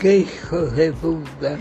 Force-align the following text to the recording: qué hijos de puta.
qué 0.00 0.18
hijos 0.18 0.74
de 0.76 0.92
puta. 0.92 1.58